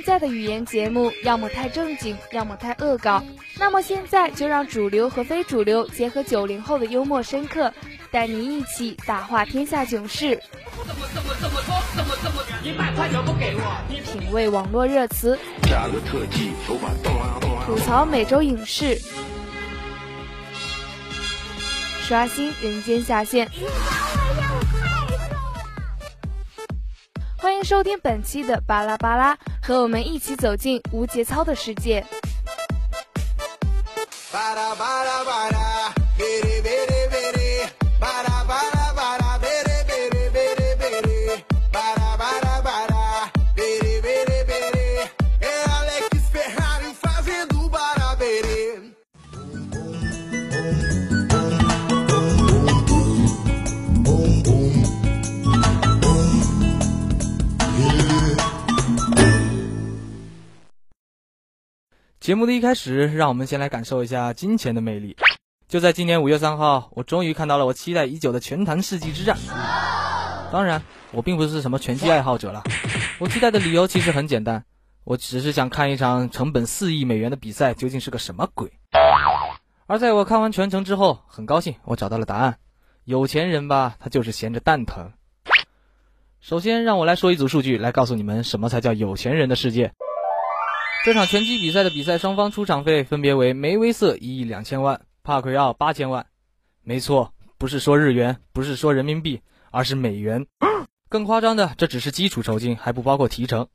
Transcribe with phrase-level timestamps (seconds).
[0.00, 3.22] 现在的语言节目要么太正经，要么太恶搞。
[3.58, 7.70] 那么现在就让主流和非主流结合九零后的幽默深刻，
[8.10, 10.40] 带你一起大话天下囧事，
[14.10, 15.38] 品味网络热词，
[17.66, 18.98] 吐槽每周影视，
[22.04, 23.46] 刷新人间下限。
[27.36, 29.36] 欢迎收听本期的巴拉巴拉，
[29.70, 32.04] 和我们一起走进无节操的世界。
[62.30, 65.16] 节目的一开始，让我们先来感受一下金钱的魅力。
[65.66, 69.36] 就在今年五月三号，我终于看到了我期待已久的拳坛世纪之战。
[70.52, 72.62] 当然，我并不是什么拳击爱好者了。
[73.18, 74.64] 我期待的理由其实很简单，
[75.02, 78.70] 我只是想看一场成本四亿美元的比赛究竟是个什么鬼。
[79.88, 82.58] 而在我看完全程之后，很高兴我找到了答案：
[83.02, 85.10] 有钱人吧，他就是闲着蛋疼。
[86.40, 89.92] 首先，让我来说一组数据，来告诉你们什么才叫有钱人的世界。
[91.02, 96.26] 这场拳击比赛的比赛双方出场费分别为梅威瑟一亿两千万，帕奎奥八千万。
[96.82, 99.40] 没错，不是说日元，不是说人民币，
[99.70, 100.46] 而是美元。
[101.08, 103.66] 更夸张的，这只是基础酬金，还不包括提成。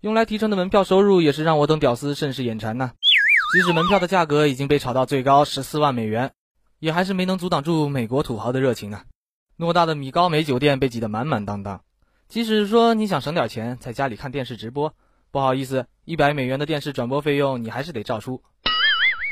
[0.00, 2.92] 用来提成的门票收入也是让我等屌丝甚是眼馋呐。
[3.52, 6.32] 即使门票的价格已经被炒到最高十四万美元，
[6.78, 9.04] 也还是没能阻挡住美国土豪的热情啊！
[9.58, 11.82] 偌大的米高梅酒店被挤得满满当当。
[12.26, 14.94] 即使说你想省点钱，在家里看电视直播。
[15.34, 18.40] 不好意思，一百美元的电视转播费用你还是得照出。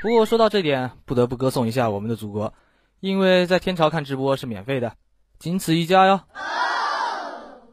[0.02, 2.54] 不过说到这点，不得不歌颂一下我们的祖国，
[2.98, 4.96] 因为在天朝看直播是免费的，
[5.38, 6.22] 仅此一家哟。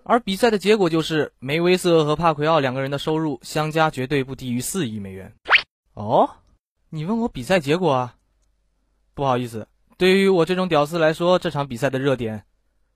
[0.03, 5.33] 而比赛的结果就是梅威瑟和帕奎奥两个人的收入相加绝对不低于四亿美元。
[5.95, 6.29] 哦，
[6.91, 8.15] 你问我比赛结果啊？
[9.15, 9.67] 不好意思，
[9.97, 12.43] 对于我这种屌丝来说，这场比赛的热点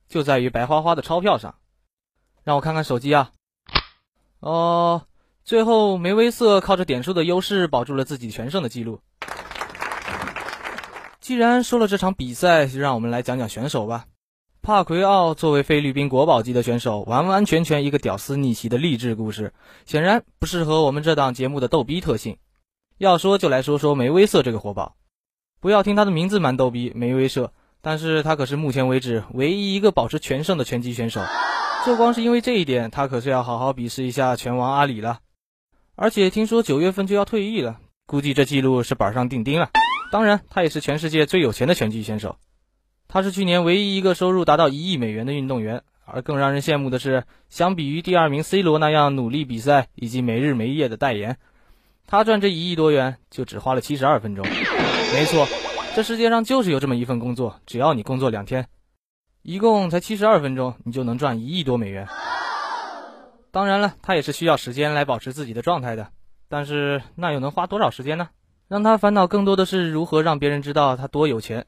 [0.07, 1.55] 就在于白花花的钞票上。
[2.43, 3.31] 让我看看手机啊。
[4.39, 5.01] 哦。
[5.45, 9.01] 最后，梅威瑟靠着点数的优势保住了自己全胜的记录。
[11.19, 14.05] 既然说了这场比赛，就让我们来讲讲选手吧。
[14.61, 19.53] 帕奎奥作为菲律宾国宝级的选手，完完全全一个屌丝逆袭的励志故事，
[19.85, 22.37] 显然不适合我们这档节目的逗逼特性。
[22.97, 24.95] 要说就来说说梅威瑟这个活宝。
[25.59, 31.21] 不要听他的名字蛮逗逼，梅威瑟，但是他可是目前为止唯一一个保持全胜的拳击选手。
[31.85, 35.19] 就光是因为这一点，他可是要好好鄙视一下拳王阿里了。
[35.95, 39.69] 而且听说九月份就要退役了，估计这记录是板上钉钉了。
[40.11, 42.37] 当然，他也是全世界最有钱的拳击选手。
[43.07, 45.83] 他是去年唯一一个收入达到一亿美元的运动员。
[46.05, 51.37] 而更让人羡慕的是，相比于第二名 C 罗那样努力比赛以及没日没夜的代言，
[52.05, 54.45] 他赚这一亿多元就只花了七十二分钟。
[55.13, 55.47] 没错，
[55.95, 58.67] 这世界上就是有这么一份工作，只要你工作两天，
[59.43, 62.05] 一共才七十二分钟，你就能赚一亿多美元。
[63.53, 66.07] 当然了，他也是需要时间来保持自己的状态的，
[66.49, 68.29] 但是那又能花多少时间呢？
[68.67, 71.67] 让他烦恼更多的是如何让别人知道他多有钱。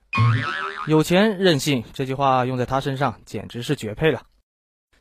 [0.88, 4.24] 有钱任性这句话用在他身上简直是绝配了，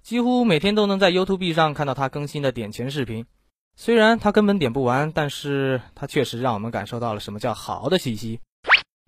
[0.02, 3.24] 几乎每天都能在 YouTube 上看到他更新的点钱视频。
[3.76, 8.40] 虽然他根本点不完，但是他确实让我们感受到了什么叫豪的气息。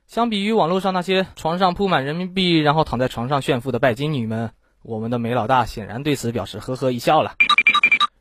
[0.06, 7.34] 相比于网络上那些床上铺满人民币，然后躺在床上炫富的拜金女们，我们的梅老大显然对此表示呵呵一笑了。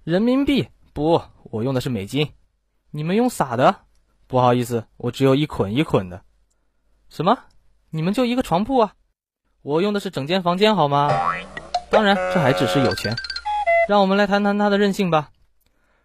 [0.06, 2.30] 人民币不，我用的是美金。
[2.92, 3.76] 你们用撒的？
[4.28, 6.22] 不好意思，我只有一捆一捆的。
[7.10, 7.40] 什么？
[7.90, 8.94] 你们就一个床铺啊？
[9.64, 11.10] 我用的是整间房间，好吗？
[11.90, 13.16] 当然，这还只是有钱。
[13.90, 15.32] 让我们来谈谈他的任性吧。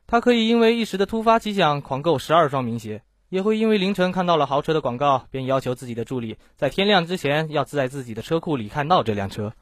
[0.07, 9.53] 他可以因为一时的突发奇想狂购十二双名鞋，也会因为凌晨看到了豪车的广告，便要求自己的助理在天亮之前要在自己的车库里看到这辆车。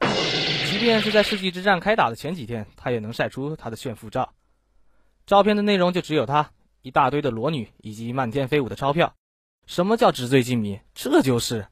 [0.71, 4.29] 即便是在世纪之战开打的前几天，他也能晒出他的炫富照。
[5.29, 6.49] 照片的内容就只有她
[6.81, 9.13] 一大堆的裸女以及漫天飞舞的钞票。
[9.67, 10.79] 什么叫纸醉金迷？
[10.95, 11.67] 这就是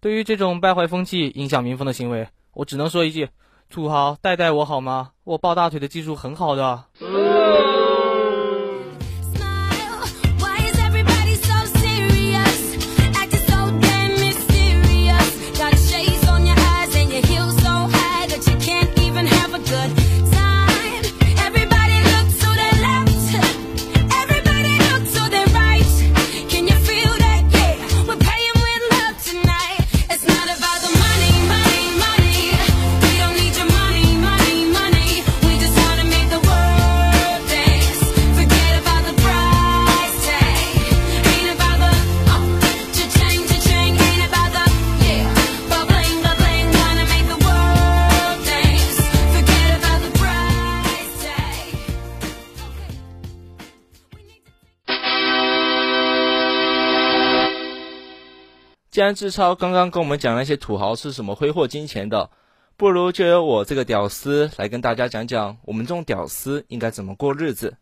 [0.00, 3.30] 对于这种败坏风气、影响民风的行为，我只能说一句：
[3.70, 5.12] 土豪带带我好吗？
[5.24, 6.84] 我抱大腿的技术很好的。
[58.94, 62.30] 既然志超刚刚跟我们讲那些土豪是什么挥霍金钱的，
[62.76, 67.76] 不如就由我这个屌丝来跟大家讲讲我们这种屌丝应该怎么过日子。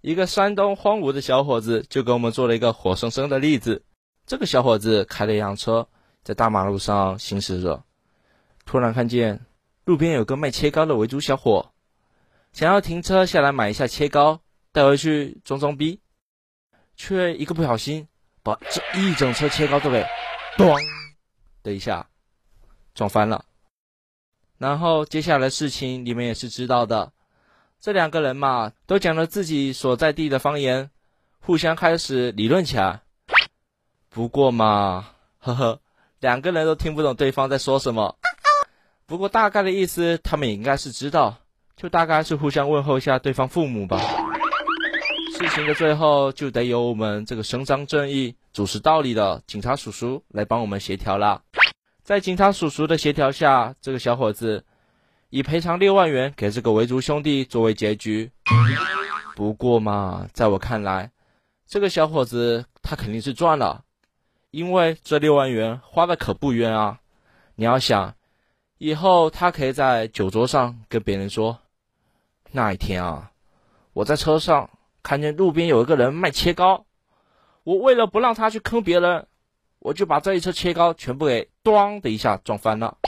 [0.00, 3.82] 一个山东荒芜的小伙子就给我们做了一个活生生的例子。
[4.28, 5.88] 这个小伙子开了一辆车，
[6.22, 7.82] 在大马路上行驶着，
[8.64, 9.44] 突然看见
[9.86, 11.72] 路边有个卖切糕的维族小伙，
[12.52, 14.38] 想要停车下来买一下切糕
[14.70, 15.98] 带回去装装逼，
[16.94, 18.06] 却一个不小心
[18.44, 20.06] 把这一整车切糕都给。
[20.58, 20.76] 咚
[21.62, 22.08] 的一下
[22.92, 23.44] 撞翻了，
[24.58, 27.12] 然后接下来的事情你们也是知道的，
[27.80, 30.90] 这两个人嘛都讲了自己所在地的方言，
[31.38, 33.02] 互相开始理论起来。
[34.08, 35.80] 不过嘛，呵呵，
[36.18, 38.16] 两个人都听不懂对方在说什么。
[39.06, 41.36] 不过大概的意思他们也应该是知道，
[41.76, 44.00] 就大概是互相问候一下对方父母吧。
[45.38, 48.34] 事情的最后就得由我们这个伸张正义。
[48.52, 51.40] 主持道理的警察叔叔来帮我们协调了，
[52.02, 54.64] 在警察叔叔的协调下，这个小伙子
[55.30, 58.28] 以赔偿六万元给这个维族兄弟作为结局。
[59.36, 61.12] 不过嘛，在我看来，
[61.68, 63.84] 这个小伙子他肯定是赚了，
[64.50, 66.98] 因为这六万元花的可不冤啊！
[67.54, 68.12] 你要想，
[68.78, 71.56] 以后他可以在酒桌上跟别人说，
[72.50, 73.30] 那一天啊，
[73.92, 74.68] 我在车上
[75.08, 76.84] 看见路边有一个人卖切糕。
[77.64, 79.26] 我为了不让他去坑别人，
[79.78, 82.98] 我就把这一车切糕全部给“咣”的一下撞翻了。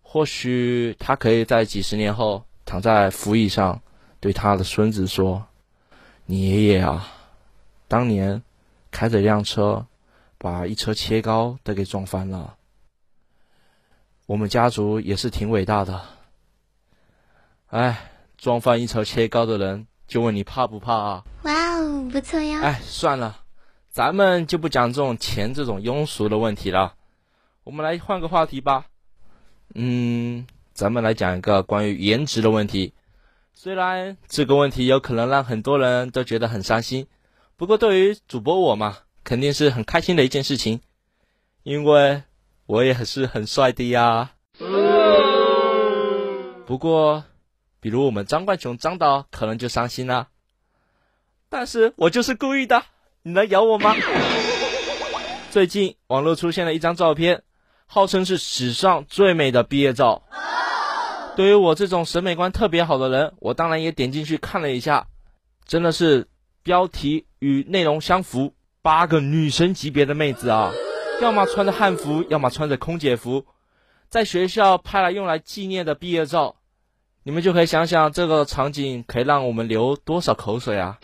[0.00, 3.82] 或许他可以在几十年后躺在扶椅上，
[4.20, 5.44] 对他的孙子说
[6.24, 7.06] ：“你爷爷啊，
[7.86, 8.42] 当年
[8.90, 9.84] 开着一辆车，
[10.38, 12.56] 把一车切糕都给撞翻了。
[14.24, 16.00] 我们家族也是挺伟大的。
[17.66, 17.98] 哎，
[18.38, 21.24] 撞翻一车切糕的人。”就问你怕不怕啊？
[21.44, 22.60] 哇哦，不错呀！
[22.62, 23.42] 哎，算了，
[23.90, 26.94] 咱们就不讲这种钱这种庸俗的问题了。
[27.62, 28.86] 我们来换个话题吧。
[29.72, 32.92] 嗯，咱们来讲一个关于颜值的问题。
[33.54, 37.06] 虽然这个问题有可能让很多人都觉得很伤心，
[37.56, 40.80] 不过对于主播我嘛，肯定是很开心的一件事情，
[41.62, 42.24] 因为
[42.66, 44.32] 我也是很帅的呀。
[46.66, 47.22] 不过。
[47.80, 50.28] 比如我们张冠雄张导可能就伤心了，
[51.48, 52.82] 但是我就是故意的，
[53.22, 53.94] 你能咬我吗？
[55.50, 57.42] 最近网络出现了一张照片，
[57.86, 60.22] 号称是史上最美的毕业照。
[61.36, 65.06] 对于我这种审美观特别好的人，我当然也点进去看了一下，
[65.66, 66.28] 真的是
[66.62, 70.70] 标题与内容相符，八个女神级别的妹子啊，
[71.22, 73.46] 要么穿着汉服，要么穿着空姐服，
[74.10, 76.56] 在学校拍了用来纪念的毕业照。
[77.22, 80.98] 你们就可以想想这个场景可以让我们流多少口水啊！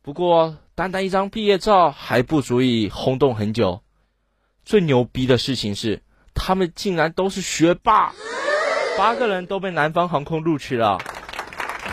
[0.00, 3.82] 不过，单单一张毕业照还不足以轰动很久。
[4.64, 8.14] 最牛逼的事情是，他们竟然都是学霸，
[8.96, 10.96] 八个人都被南方航空录取了，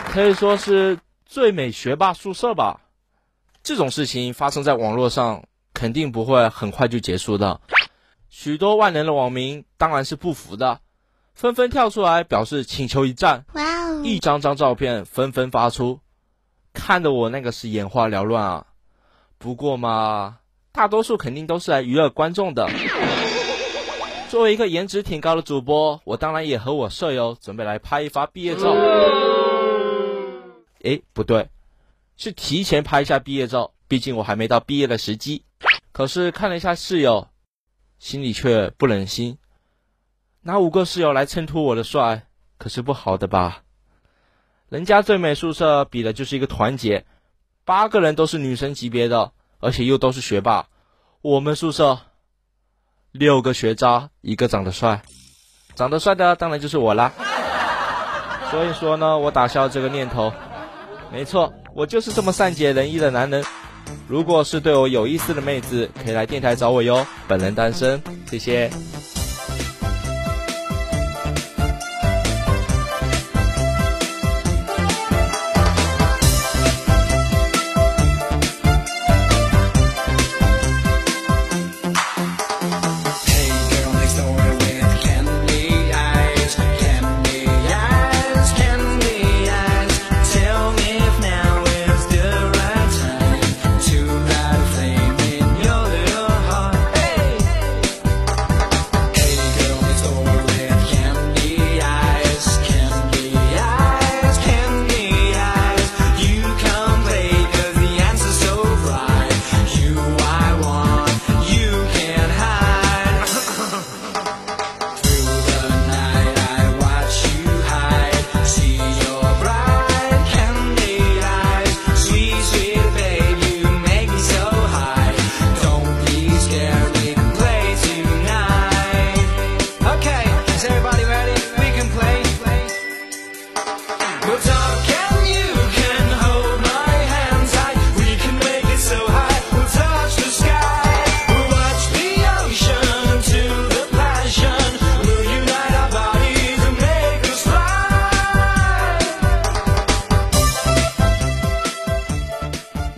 [0.07, 2.79] 可以说是最美学霸宿舍吧。
[3.61, 5.43] 这种事情发生在网络上，
[5.73, 7.59] 肯定不会很快就结束的。
[8.29, 10.79] 许多万能的网民当然是不服的。
[11.35, 14.01] 纷纷跳出来表示请求一战，哇哦！
[14.05, 15.99] 一张张照片纷纷发出，
[16.73, 18.67] 看得我那个是眼花缭乱啊。
[19.37, 20.37] 不过嘛，
[20.71, 22.69] 大多数肯定都是来娱乐观众的。
[24.29, 28.73] 作为一个颜值挺高的主播，我当然也和我舍友准备来拍一发毕业照。
[30.83, 31.49] 哎，不对，
[32.15, 35.43] 是提前拍一下毕业照，毕竟我还没到毕业的时机。
[35.91, 37.27] 可是看了一下室友，
[37.99, 39.37] 心里却不忍心。
[40.47, 42.27] 拿五个室友来衬托我的帅，
[42.59, 43.63] 可是不好的吧？
[44.69, 47.03] 人家最美宿舍比的就是一个团结，
[47.63, 50.67] 八个人都是女神级别的，而且又都是学霸。
[51.23, 51.97] 我们宿舍
[53.11, 55.01] 六个学渣，一个长得帅，
[55.73, 57.11] 长得帅的当然就是我啦。
[58.51, 60.31] 所以说呢，我打消这个念头。
[61.11, 63.43] 没错，我就是这么善解人意的男人。
[64.07, 67.03] 如果是对我有意思的妹子，可以来电台找我哟。
[67.27, 68.69] 本人单身，谢谢。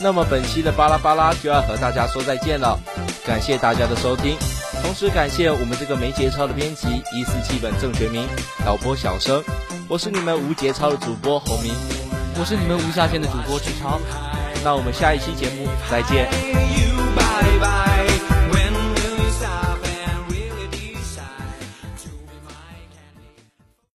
[0.08, 2.80] 那么本期的巴拉巴拉就要和大家说再见了，
[3.26, 4.38] 感谢大家的收听，
[4.82, 8.26] 同时感谢我们这个没节操的编辑一四七本郑学明，
[8.66, 9.44] 导播小生，
[9.90, 11.74] 我是你们无节操的主播侯明，
[12.40, 14.00] 我是你们无下限的主播志超，
[14.64, 16.87] 那我们下一期节目再见。